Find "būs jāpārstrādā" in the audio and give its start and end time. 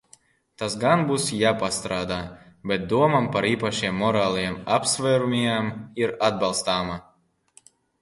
1.11-2.17